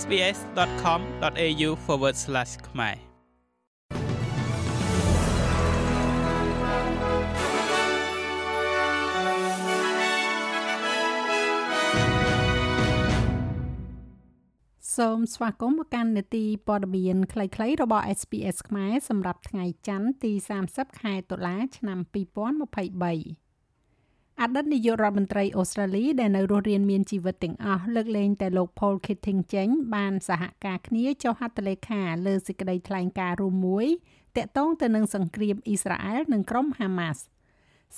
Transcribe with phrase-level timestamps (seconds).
[0.00, 1.70] sbs.com.au/
[2.68, 2.96] ខ្មែរ
[14.96, 20.32] សូមស្វាគមន៍មកកាន់នេតិព័ត៌មានខ្លីៗរបស់ SPS ខ្មែរសម្រាប់ថ្ងៃច័ន្ទទី
[20.68, 23.45] 30ខែតុលា ឆ្នាំ2023
[24.42, 33.86] អតីតនាយករដ្ឋមន្ត្រីអូស្ត្រាលីដែលនៅរស់រានមានជីវិតទាំងអស់លើកលែងតែលោក Paul Keating ចេញបានសហការគ្នាចុះហត្ថលេខាលើសេចក្តីថ្លែងការណ៍រួមមួយ
[34.36, 37.18] តាក់ទងទៅនឹងសង្គ្រាមអ៊ីស្រាអែលនិងក្រុម Hamas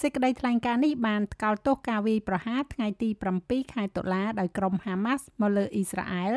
[0.01, 3.09] សេចក្តីថ្លែងការណ៍នេះបានថ្កោលទោសការវាយប្រហារថ្ងៃទី
[3.42, 6.34] 7ខែតុលាដោយក្រុម Hamas មកលើអ៊ីស្រាអែល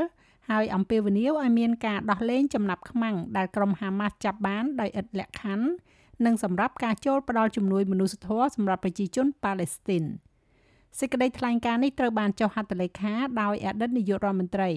[0.50, 5.68] ហើយអំពាវនាវឲ្យមានការដោះលែងចំណាប់ខ្មាំងដែលក្រុម Hamas ចាប់បានដោយឥតលក្ខខណ្ឌ
[6.26, 10.04] និងសម្រាប់ការចូលផ្ដល់ជំនួយមនុស្សធម៌សម្រាប់ប្រជាជនប៉ាឡេស្ទីន
[11.00, 14.70] សេចក្តីថ្លែងការណ៍នេះត្រូវបានចុះហត្ថលេខាដោយអតីតនាយករដ្ឋមន្ត្រី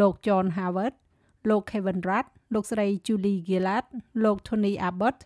[0.00, 0.94] លោក John Howard
[1.48, 3.86] លោក Kevin Rudd លោកស្រី Julie Gillard
[4.24, 5.18] លោក Tony Abbott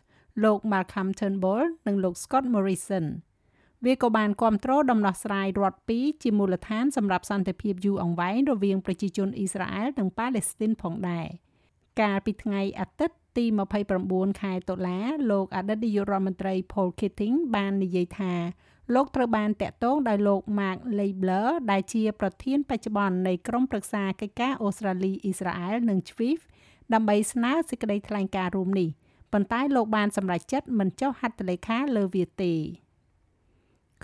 [0.44, 3.06] លោក Malcolm Turnbull និងលោក Scott Morrison
[3.84, 11.26] វាក៏បានគ្រប់គ្រងដំណោះស្រាយរដ្ឋពីរជាមូលដ្ឋានសម្រាប់សន្តិភាពយូរអង្វែងរវាងប្រជាជនអ៊ីស្រាអែលនិងប៉ាឡេស្ទីនផងដែរ
[12.00, 13.44] កាលពីថ្ងៃអាទិត្យ ទី
[13.92, 14.98] 29ខែតុលា
[15.30, 18.34] លោកអតីតនាយករដ្ឋមន្ត្រី Paul Keating បាននិយាយថា
[18.94, 26.44] លោកត្រូវបានតាក់ទងដោយលោក Mark Leibler ដែលជា ប្រធានបច្ចុប្បន្ននៃក្រុមប្រឹក្សាកិច្ចការអូស្ត្រាលីអ៊ីស្រាអែលនិង Swift
[26.94, 28.88] ដើម្បីស្នើសេចក្តីថ្លែងការណ៍រួមនេះ
[29.32, 32.54] ប៉ុន្តែលោកបានសម្រេចចិត្តមិនចុះហត្ថលេខាលើវាទេ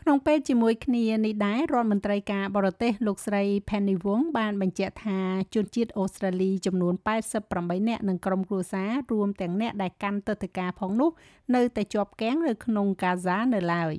[0.01, 5.21] ក្នុងពេលជាមួយគ្នានេះដែររដ្ឋមន្ត្រីការបរទេសលោកស្រី Penny Wong បានបញ្ជាក់ថា
[5.55, 6.95] ជនជាតិអូស្ត្រាលីចំនួន
[7.41, 11.11] 88នាក់និងក្រុមគ្រួសាររួមទាំងអ្នកដែលកាន់ទឹកធការផងនោះ
[11.55, 13.95] នៅតែជាប់គាំងនៅក្នុងកាហ្សានៅឡើយ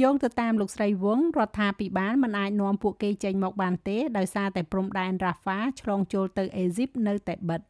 [0.00, 7.60] យោងទៅតាមលោកស្រីវងរដ្ឋាភិបាលមិនអាចនាំពួកគេចេញមកបានទេដោយសារតែព្រំដែនរ៉ាហ្វាឆ្លងចូលទៅអេស៊ីបនៅតែបិទ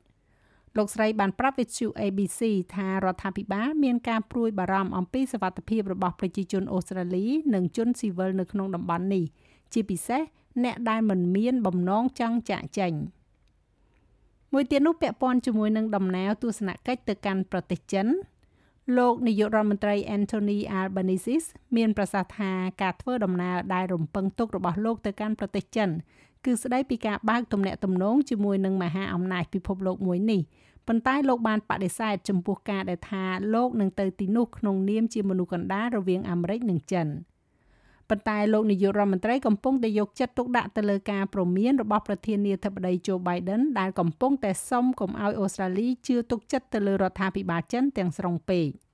[0.77, 2.41] លោកស្រីបានប្រាប់វិទ្យុ ABC
[2.75, 9.25] ថារដ្ឋាភិបាលមានការព្រួយបារម្ភអំពីសវត្ថិភាពរបស់ប្រជាជនអូស្ត្រាលី និងជនស៊ីវិលនៅក្នុងតំបន់នេះ
[9.73, 10.23] ជាពិសេស
[10.65, 12.95] អ្នកដែលមិនមានបំណងចង់ចាក់ចែង
[14.53, 18.07] មួយទៀតនោះពាក់ព័ន្ធជាមួយនឹងដំណើរទស្សនកិច្ចទៅកាន់ប្រទេសចិន
[18.99, 21.47] លោកនាយករដ្ឋមន្ត្រី Anthony Albanese
[21.77, 22.53] មានប្រសាសន៍ថា
[22.83, 25.91] ការធ្វើដំណើរដែលរំពឹងទុករបស់លោកទៅកាន់ប្រទេសចិន
[26.45, 30.41] គឺស្ដីពីការបើកទំនាក់ទំនងជាមួយនឹងមហាអំណាចពិភពលោកមួយនេះ
[30.89, 33.25] ប៉ុន្តែលោកបានបដិសេធចំពោះការដែលថា
[33.55, 37.09] លោកនឹងទៅទីនោះក្នុងនាមជាមនុស្សកណ្ដាលរវាងអាមេរិកនិងចិន
[38.09, 48.69] ប៉ុន្តែលោកនាយករដ្ឋមន្ត្រីកំពុងតែយកចិត្តទុកដាក់ទៅលើការព្រមានរបស់ប្រធានាធិបតី Joe Biden ដែលកំពុងតែសុំកុំឲ្យអូស្ត្រាលីជឿទុកចិត្តទៅលើរដ្ឋាភិបាលចិនទាំងស្រុងពេក។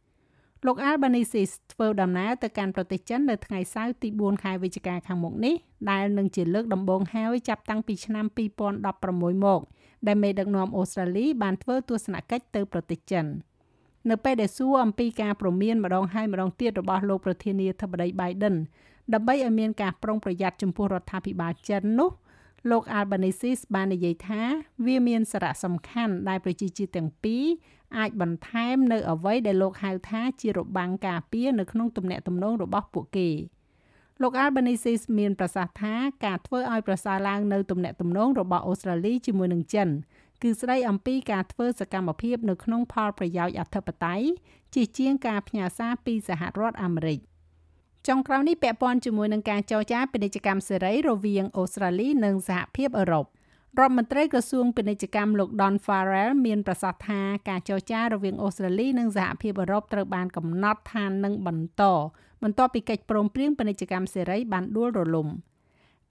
[0.66, 5.54] លោក Albanese ធ្វើដំណើរទៅកាន់ប្រទេសចិននៅថ្ងៃសៅរ៍ទី4ខែវិច្ឆិកាខាងមុខនេះ
[5.90, 8.24] ដែលនឹងជាលើកដំបូងហើយចាប់តាំងពីឆ្នាំ
[8.86, 9.60] 2016មក
[10.06, 13.24] ដែលមេដឹកនាំអូស្ត្រាលីបានធ្វើទស្សនកិច្ចទៅប្រទេសចិន
[14.10, 18.54] នៅពេលដែលសួរអំពីការព្រមានម្ដងហើយម្ដងទៀតរបស់លោកប្រធានាធិបតី Biden
[19.14, 22.10] ដើម្បីឲ្យមានការប្រុងប្រយ័ត្នចំពោះរដ្ឋាភិបាលចិននោះ
[22.70, 24.42] លោក Albanese បាននិយាយថា
[24.86, 27.44] វាមានសារៈសំខាន់ដែលប្រជាជាតិទាំងពីរ
[27.98, 33.30] អាចបន្ថែមនៅអ្វីដែលលោកហៅថាជារបាំងការពារនៅក្នុងទំនាក់ទំនងរបស់ពួកគេ
[34.22, 35.94] លោក Albanese មានប្រសាសន៍ថា
[36.24, 39.88] ការធ្វើឲ្យប្រសើរឡើងនៅទំនាក់ទំនងរបស់អូស្ត្រាលីជាមួយនឹងចិន
[40.42, 44.26] គឺស្ដីអំពីការធ្វើសកម្មភាពនៅក្នុងផលប្រយោជន៍អធិបតេយ្យ
[44.74, 47.20] ជាជាងការផ្ញើសារពីសហរដ្ឋអាមេរិក។
[48.06, 53.24] ចុងក្រោយនេះពាក់ព័ន្ធជាមួយនឹងការចរចាពាណិជ្ជកម្មសេរីរវាងអូស្ត្រាលីនិងសហភាពអឺរ៉ុប
[53.78, 61.82] រដ្ឋមន្ត្រីក្រសួងពាណិជ្ជកម្មលោក Don Farrell មានប្រសាសន៍ថាការចរចារវាងអូស្ត្រាលីនិងសហភាពអឺរ៉ុបត្រូវបានកំណត់ថានឹងបន្ត
[62.42, 65.28] បន្ទាប់ពីកិច្ចព្រមព្រៀងពាណិជ្ជកម្មសេរីបានដួលរលំ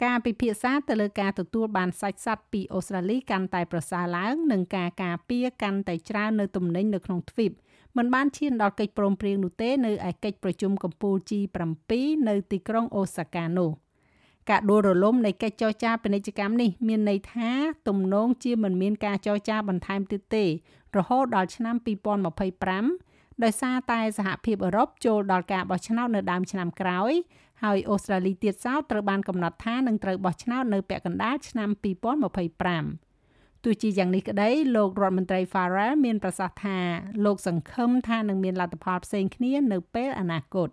[0.04, 7.52] ការពិភាក្សាទៅលើការទទួលបានសាច់សត្វពីអូស្ត្រាលីកាន់តែប្រសើរឡើងនិងការការពារកាន់តែច្រើននៅទំនិញនៅក្នុងទ្វីប
[7.98, 11.92] មិនបានឈានដល់កិច្ចព្រមព្រៀងនោះទេនៅឯកិច្ចប្រជុំកំពូល G7
[12.28, 13.72] នៅទីក្រុងអូសាកានោះ
[14.50, 17.52] ការដួលរលំនៃកិច្ចចរចាពាណិជ្ជកម្មនេះមានន័យថា
[17.88, 20.46] ទំនងជាមិនមានការចរចាបន្ថែមទៀតទេ
[20.98, 21.76] រហូតដល់ឆ្នាំ
[22.56, 27.12] 2025ដោយសារតែសហភាពអឺរ៉ុបចូលដល់ការបោះឆ្នោតនៅដើមឆ្នាំក្រោយ
[27.64, 31.70] ហើយអូស្ត្រាលីទៀតសោតត្រូវបានកំណត់ថានឹងត្រូវបោះឆ្នោតនៅពាក់កណ្ដាលឆ្នាំ
[33.04, 33.15] 2025
[33.66, 36.80] ទោះជាយ៉ាងនេះក្តីលោករដ្ឋមន្ត្រី Farrell មានប្រសាសន៍ថា
[37.26, 40.70] លោកសង្ឃឹមថានឹងមានលទ្ធផលផ្សេងគ្នានៅពេលអនាគត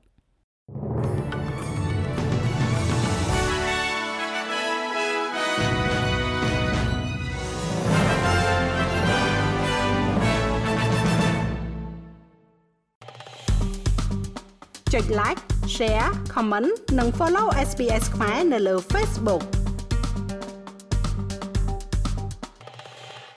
[14.92, 15.40] ចុច like
[15.76, 19.61] share comment និង follow SPS ខ្មែរនៅលើ Facebook